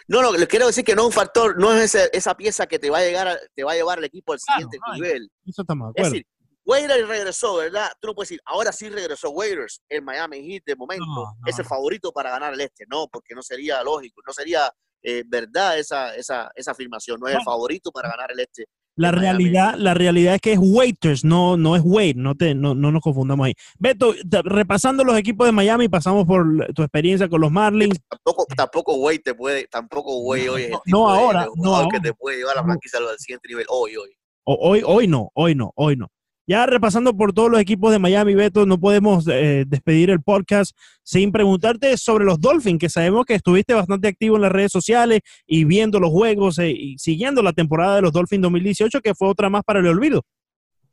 [0.08, 2.78] No, no, les quiero decir que no es un factor, no es esa pieza que
[2.78, 5.30] te va a llegar, te va a llevar al equipo al siguiente nivel.
[5.46, 5.90] Eso está mal.
[5.94, 6.26] Es decir,
[6.66, 7.90] Waiters regresó, ¿verdad?
[7.98, 11.64] Tú no puedes decir, ahora sí regresó Waiters, el Miami Heat de momento es el
[11.64, 12.84] favorito para ganar el este.
[12.90, 14.70] No, porque no sería lógico, no sería
[15.02, 17.18] eh, verdad esa, esa, esa afirmación.
[17.18, 20.58] No es el favorito para ganar el este la realidad, la realidad es que es
[20.60, 23.54] waiters, no, no es wait, no, te, no, no nos confundamos ahí.
[23.78, 27.98] Beto, repasando los equipos de Miami, pasamos por tu experiencia con los Marlins.
[28.08, 31.88] Tampoco, tampoco wait te puede, tampoco wait hoy es no, ahora, no ahora.
[31.90, 34.10] que te puede llevar la franquicia al siguiente nivel hoy, hoy.
[34.44, 36.08] hoy, hoy no, hoy no, hoy no.
[36.46, 40.76] Ya repasando por todos los equipos de Miami, Beto, no podemos eh, despedir el podcast
[41.04, 45.20] sin preguntarte sobre los Dolphins, que sabemos que estuviste bastante activo en las redes sociales
[45.46, 49.28] y viendo los juegos eh, y siguiendo la temporada de los Dolphins 2018, que fue
[49.28, 50.22] otra más para el olvido.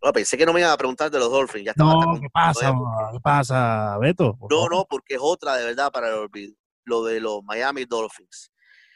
[0.03, 1.65] No, pensé que no me iban a preguntar de los Dolphins.
[1.65, 2.73] Ya estaba No, ¿qué pasa?
[3.11, 4.37] ¿Qué pasa, Beto?
[4.49, 6.53] No, no, porque es otra de verdad para el olvido.
[6.85, 8.51] Lo de los Miami Dolphins.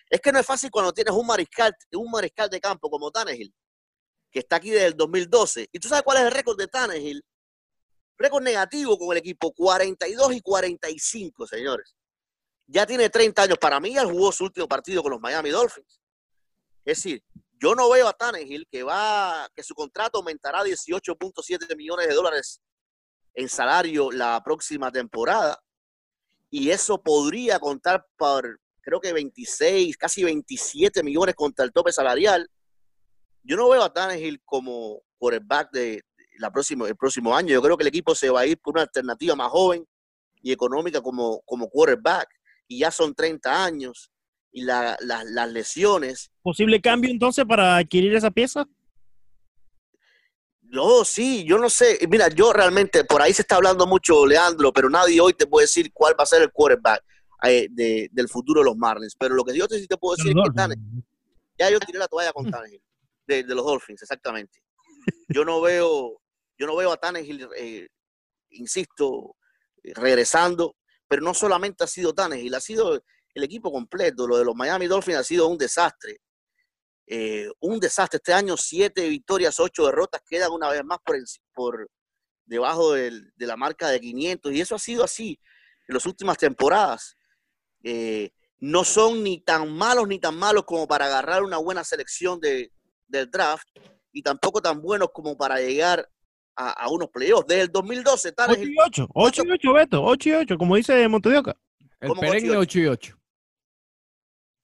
[0.10, 3.54] Es que no es fácil cuando tienes un mariscal, un mariscal de campo como Tannehill,
[4.34, 5.70] que está aquí desde el 2012.
[5.72, 7.24] ¿Y tú sabes cuál es el récord de Tannehill?
[8.18, 11.96] Récord negativo con el equipo, 42 y 45, señores.
[12.66, 13.58] Ya tiene 30 años.
[13.60, 16.02] Para mí, él jugó su último partido con los Miami Dolphins.
[16.84, 17.24] Es decir,
[17.60, 22.14] yo no veo a Tannehill que va, que su contrato aumentará a 18.7 millones de
[22.14, 22.62] dólares
[23.36, 25.62] en salario la próxima temporada.
[26.50, 32.50] Y eso podría contar por, creo que 26, casi 27 millones contra el tope salarial.
[33.44, 36.02] Yo no veo a Tannehill como quarterback de
[36.40, 37.50] la próxima, el próximo año.
[37.54, 39.86] Yo creo que el equipo se va a ir por una alternativa más joven
[40.42, 42.30] y económica como, como quarterback.
[42.68, 44.10] Y ya son 30 años.
[44.52, 48.66] Y la- la- las lesiones ¿Posible cambio entonces para adquirir esa pieza?
[50.62, 52.00] No, sí, yo no sé.
[52.10, 55.66] Mira, yo realmente, por ahí se está hablando mucho, Leandro, pero nadie hoy te puede
[55.66, 57.04] decir cuál va a ser el quarterback
[57.46, 59.16] eh, de- del futuro de los Marlins.
[59.20, 61.04] Pero lo que yo te, sí te puedo decir es que Tannehill-
[61.60, 62.82] ya yo tiré la toalla con Tannehill,
[63.28, 64.62] de, los Dolphins, exactamente.
[65.30, 66.22] Yo no veo,
[66.58, 67.88] yo no veo a Tannehill, eh,
[68.52, 69.36] insisto,
[69.84, 70.76] regresando,
[71.08, 74.28] pero no solamente ha sido Tannehill, ha sido el equipo completo.
[74.28, 76.20] Lo de los Miami Dolphins ha sido un desastre.
[77.06, 78.18] Eh, un desastre.
[78.18, 81.90] Este año, siete victorias, ocho derrotas, quedan una vez más por, enci- por
[82.46, 84.52] debajo de la marca de 500.
[84.54, 85.40] Y eso ha sido así
[85.88, 87.18] en las últimas temporadas.
[87.84, 92.40] Eh, no son ni tan malos ni tan malos como para agarrar una buena selección
[92.40, 92.72] de,
[93.14, 93.68] del draft
[94.12, 96.08] y tampoco tan buenos como para llegar
[96.56, 97.48] a, a unos playoffs.
[97.48, 100.76] Desde el 2012, 8 Tannehill- y 8, 8 y 8, Beto, 8 y 8, como
[100.76, 101.56] dice Montedioca.
[102.00, 103.18] El ¿Cómo perenne 8 8 y 8.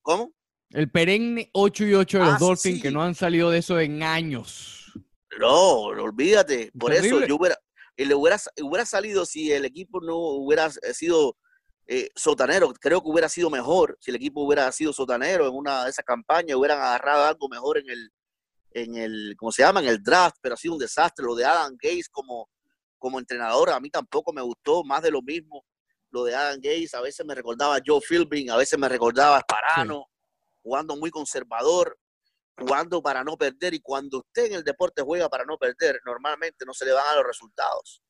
[0.02, 0.32] ¿Cómo?
[0.70, 2.82] El perenne 8 y 8 de los Ah, Dolphins sí.
[2.82, 4.92] que no han salido de eso en años.
[5.38, 6.70] No, olvídate.
[6.78, 7.18] Por Terrible.
[7.18, 7.56] eso yo hubiera,
[7.96, 11.36] eh, le hubiera, hubiera salido si el equipo no hubiera eh, sido
[11.86, 12.72] eh, sotanero.
[12.80, 16.04] Creo que hubiera sido mejor si el equipo hubiera sido sotanero en una de esas
[16.04, 18.10] campañas, hubieran agarrado algo mejor en el,
[18.72, 19.80] en el, ¿cómo se llama?
[19.80, 21.24] En el draft, pero ha sido un desastre.
[21.24, 22.48] Lo de Adam Gates como,
[22.98, 25.64] como entrenador, a mí tampoco me gustó, más de lo mismo.
[26.10, 29.36] Lo de Adam Gates, a veces me recordaba a Joe Philbin, a veces me recordaba
[29.36, 30.06] a Sparano,
[30.62, 31.98] jugando muy conservador,
[32.58, 33.74] jugando para no perder.
[33.74, 37.06] Y cuando usted en el deporte juega para no perder, normalmente no se le van
[37.12, 38.02] a los resultados.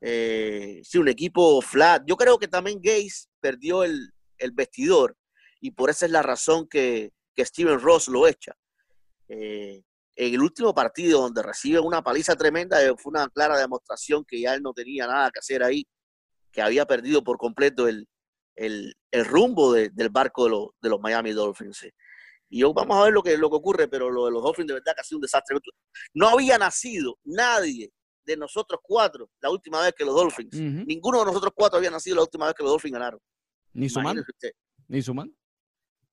[0.00, 2.02] Eh, sí, un equipo flat.
[2.06, 5.16] Yo creo que también Gates perdió el, el vestidor
[5.60, 8.56] y por esa es la razón que, que Steven Ross lo echa.
[9.28, 9.82] Eh,
[10.20, 14.40] en el último partido donde recibe una paliza tremenda, eh, fue una clara demostración que
[14.40, 15.86] ya él no tenía nada que hacer ahí,
[16.50, 18.08] que había perdido por completo el,
[18.56, 21.86] el, el rumbo de- del barco de, los- de los Miami Dolphins.
[22.50, 24.66] Y yo, vamos a ver lo que, lo que ocurre, pero lo de los Dolphins
[24.66, 25.56] de verdad que ha sido un desastre.
[26.14, 27.92] No había nacido nadie
[28.24, 30.54] de nosotros cuatro la última vez que los Dolphins.
[30.86, 33.20] Ninguno de nosotros cuatro había nacido la última vez que los Dolphins ganaron.
[33.72, 33.88] Ni
[34.28, 34.50] usted.
[34.88, 35.32] Ni sumando.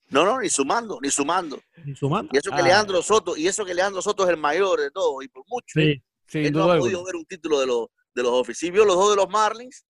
[0.10, 1.60] No, no, ni sumando, ni sumando.
[1.86, 2.30] Y sumando.
[2.34, 2.64] Y eso que Ah.
[2.64, 5.66] Leandro Soto, y eso que Leandro Soto es el mayor de todos, y por mucho,
[5.68, 6.02] Sí.
[6.34, 8.46] Él no ha podido ver un título de los, de los.
[8.54, 9.86] Sí vio los dos de los Marlins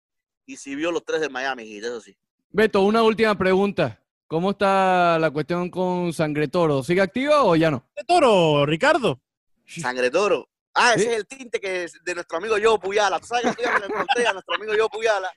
[0.46, 2.18] y sí vio los tres de Miami Heat, eso sí.
[2.50, 4.02] Beto, una última pregunta.
[4.28, 6.84] ¿Cómo está la cuestión con Sangre Toro?
[6.84, 7.88] ¿Sigue activa o ya no?
[7.96, 9.22] De toro, Ricardo.
[9.66, 10.50] Sangre Toro.
[10.74, 11.10] Ah, ese Sí.
[11.12, 13.20] es el tinte que es de nuestro amigo Joe Puyala.
[13.20, 15.32] Tú sabes que yo encontré a nuestro amigo Joe Puyala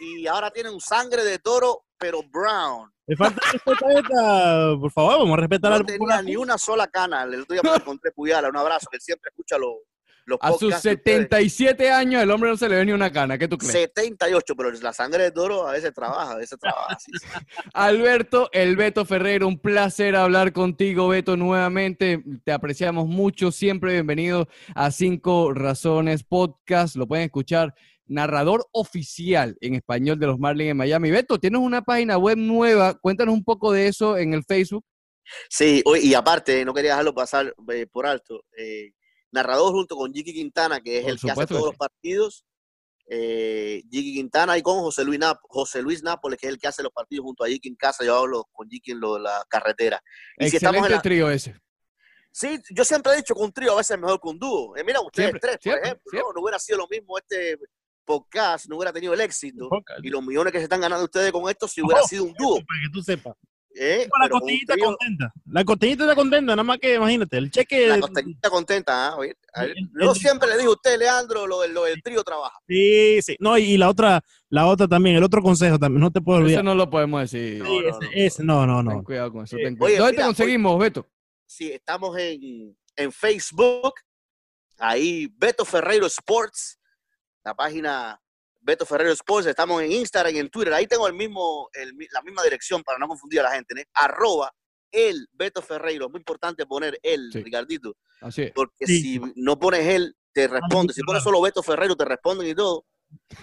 [0.00, 2.90] y ahora tiene un sangre de toro, pero brown.
[3.06, 6.24] Le falta respetar, por favor, vamos a respetar No al tenía popular.
[6.24, 7.22] ni una sola cana.
[7.22, 8.48] El otro día me encontré Puyala.
[8.48, 9.74] Un abrazo, que él siempre escucha los,
[10.24, 11.18] los A sus podcasts de ustedes.
[11.28, 13.38] 77 años el hombre no se le ve ni una cana.
[13.38, 13.72] ¿Qué tú crees?
[13.72, 16.98] 78, pero la sangre de toro a veces trabaja, a veces trabaja.
[16.98, 17.26] sí, sí.
[17.74, 22.24] Alberto, el Beto Ferreiro, un placer hablar contigo, Beto, nuevamente.
[22.44, 23.52] Te apreciamos mucho.
[23.52, 26.96] Siempre bienvenido a Cinco Razones Podcast.
[26.96, 27.72] Lo pueden escuchar.
[28.06, 31.10] Narrador oficial en español de los Marlins en Miami.
[31.10, 32.94] Beto, tienes una página web nueva.
[32.94, 34.84] Cuéntanos un poco de eso en el Facebook.
[35.50, 38.44] Sí, y aparte, no quería dejarlo pasar eh, por alto.
[38.56, 38.92] eh,
[39.32, 42.44] narrador junto con Jiki Quintana, que es Por el que hace que todos los partidos.
[43.08, 46.66] Eh, Jiki Quintana y con José Luis, Nap José Luis Nápoles, que es el que
[46.68, 48.04] hace los partidos junto a Jiki en casa.
[48.04, 50.00] Yo hablo con Jiki en lo la carretera.
[50.38, 51.56] Y si estamos Excelente en la- trío ese.
[52.32, 54.76] Sí, yo siempre he dicho que un trío a veces es mejor que un dúo.
[54.76, 56.28] Eh, mira, ustedes Siempre, tres, por siempre, ejemplo, siempre.
[56.28, 56.32] ¿no?
[56.34, 57.58] No hubiera sido lo mismo este
[58.06, 59.68] podcast, no hubiera tenido el éxito
[60.02, 62.32] y los millones que se están ganando ustedes con esto si hubiera Oh, sido un
[62.34, 62.54] dúo.
[62.56, 63.34] Para que tú sepas.
[63.78, 64.08] ¿eh?
[64.08, 65.32] La Pero con un costillita trío- contenta.
[65.50, 67.36] La costillita está contenta, nada más que imagínate.
[67.36, 67.88] El cheque.
[67.88, 69.16] La costeñita contenta, ¿ah?
[69.16, 71.84] Oye, a ver, El- Yo el- siempre le dije a usted, Leandro, lo, del- lo
[71.84, 72.58] del trío trabaja.
[72.66, 73.36] Sí, sí.
[73.38, 76.38] No, y, y la otra, la otra también, el otro consejo también, no te puedo
[76.38, 76.64] Eso olvidar.
[76.64, 77.58] no lo podemos decir.
[77.62, 78.10] No, Sí, no, ese, no.
[78.14, 79.04] ese, no, no, Ten no.
[79.04, 79.56] cuidado con eso.
[79.58, 80.04] Eh, ten oye, cuidado.
[80.06, 81.06] ¿Dónde te conseguimos, Beto?
[81.44, 83.92] Sí, estamos en, en Facebook,
[84.78, 86.75] ahí Beto Ferreiro Sports,
[87.46, 88.20] la página
[88.60, 92.20] Beto Ferreiro Sports, estamos en Instagram y en Twitter, ahí tengo el mismo, el, la
[92.22, 93.86] misma dirección para no confundir a la gente, ¿eh?
[93.94, 94.52] arroba
[94.90, 97.42] el Beto Ferreiro, es muy importante poner el, Sí.
[97.44, 98.52] Ricardito, Así es.
[98.52, 99.00] porque Sí.
[99.00, 102.84] si no pones él, te responde, si pones solo Beto Ferreiro, te responden y todo,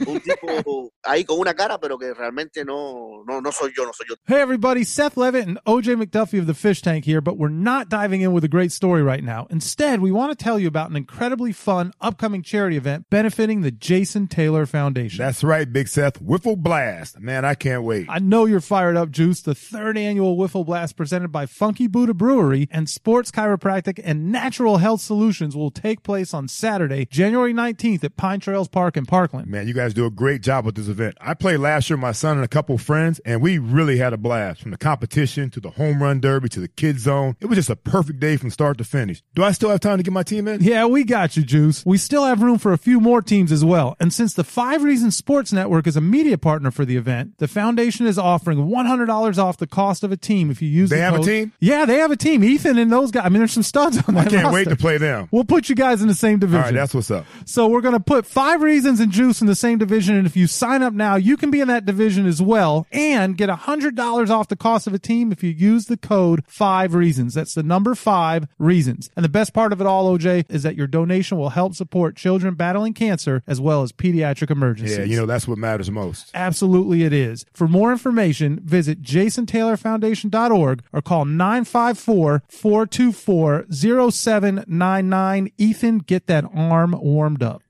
[0.07, 3.91] un tipo ahí con una cara, pero que realmente no, no, no soy yo, no
[3.93, 4.15] soy yo.
[4.25, 7.89] Hey everybody, Seth Levitt and OJ McDuffie of the Fish Tank here, but we're not
[7.89, 9.47] diving in with a great story right now.
[9.49, 13.71] Instead, we want to tell you about an incredibly fun upcoming charity event benefiting the
[13.71, 15.23] Jason Taylor Foundation.
[15.23, 16.21] That's right, Big Seth.
[16.21, 17.19] Wiffle Blast.
[17.19, 18.07] Man, I can't wait.
[18.09, 19.41] I know you're fired up, Juice.
[19.41, 24.77] The third annual Wiffle Blast presented by Funky Buddha Brewery and Sports Chiropractic and Natural
[24.77, 29.47] Health Solutions will take place on Saturday, January 19th at Pine Trails Park in Parkland.
[29.53, 31.15] Man, you guys do a great job with this event.
[31.21, 33.99] I played last year with my son and a couple of friends, and we really
[33.99, 34.63] had a blast.
[34.63, 37.69] From the competition to the home run derby to the kid zone, it was just
[37.69, 39.21] a perfect day from start to finish.
[39.35, 40.63] Do I still have time to get my team in?
[40.63, 41.85] Yeah, we got you, Juice.
[41.85, 43.95] We still have room for a few more teams as well.
[43.99, 47.47] And since the Five Reasons Sports Network is a media partner for the event, the
[47.47, 51.03] foundation is offering $100 off the cost of a team if you use They the
[51.03, 51.53] have a team?
[51.59, 52.43] Yeah, they have a team.
[52.43, 53.27] Ethan and those guys.
[53.27, 55.29] I mean, there's some studs on I can't wait to play them.
[55.29, 56.63] We'll put you guys in the same division.
[56.63, 57.27] right, that's what's up.
[57.45, 60.15] So we're going to put five reasons and juice in the same division.
[60.15, 63.37] And if you sign up now, you can be in that division as well and
[63.37, 66.95] get a $100 off the cost of a team if you use the code five
[66.95, 67.33] reasons.
[67.33, 69.09] That's the number five reasons.
[69.15, 72.15] And the best part of it all, OJ, is that your donation will help support
[72.15, 74.97] children battling cancer as well as pediatric emergencies.
[74.97, 76.31] Yeah, you know, that's what matters most.
[76.33, 77.45] Absolutely, it is.
[77.53, 85.51] For more information, visit jasontaylorfoundation.org or call 954 424 0799.
[85.57, 87.62] Ethan, get that arm warmed up.